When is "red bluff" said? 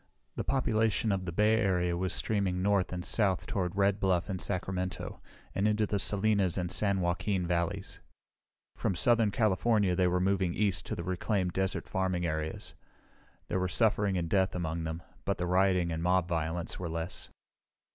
3.75-4.29